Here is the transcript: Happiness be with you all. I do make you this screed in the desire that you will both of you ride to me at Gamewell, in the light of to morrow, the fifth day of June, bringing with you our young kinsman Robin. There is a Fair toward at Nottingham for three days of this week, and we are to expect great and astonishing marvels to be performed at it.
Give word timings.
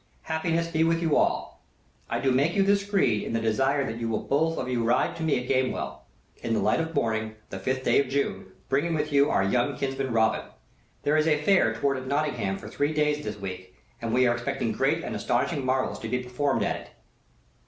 Happiness 0.23 0.67
be 0.67 0.83
with 0.83 0.99
you 0.99 1.15
all. 1.15 1.61
I 2.09 2.19
do 2.19 2.31
make 2.31 2.55
you 2.55 2.63
this 2.63 2.81
screed 2.83 3.21
in 3.21 3.33
the 3.33 3.39
desire 3.39 3.85
that 3.85 3.99
you 3.99 4.09
will 4.09 4.23
both 4.23 4.57
of 4.57 4.67
you 4.67 4.83
ride 4.83 5.15
to 5.17 5.21
me 5.21 5.39
at 5.39 5.47
Gamewell, 5.47 5.99
in 6.41 6.55
the 6.55 6.59
light 6.59 6.79
of 6.79 6.87
to 6.87 6.93
morrow, 6.95 7.33
the 7.51 7.59
fifth 7.59 7.83
day 7.83 7.99
of 7.99 8.09
June, 8.09 8.47
bringing 8.67 8.95
with 8.95 9.11
you 9.13 9.29
our 9.29 9.43
young 9.43 9.75
kinsman 9.77 10.11
Robin. 10.11 10.41
There 11.03 11.17
is 11.17 11.27
a 11.27 11.43
Fair 11.43 11.75
toward 11.75 11.97
at 11.97 12.07
Nottingham 12.07 12.57
for 12.57 12.67
three 12.67 12.93
days 12.95 13.19
of 13.19 13.25
this 13.25 13.37
week, 13.37 13.75
and 14.01 14.11
we 14.11 14.25
are 14.25 14.33
to 14.35 14.41
expect 14.49 14.71
great 14.75 15.03
and 15.03 15.15
astonishing 15.15 15.63
marvels 15.63 15.99
to 15.99 16.09
be 16.09 16.17
performed 16.23 16.63
at 16.63 16.77
it. 16.77 16.89